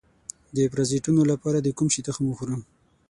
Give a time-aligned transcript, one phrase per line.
[0.55, 2.61] د پرازیتونو لپاره د کوم شي تخم وخورم؟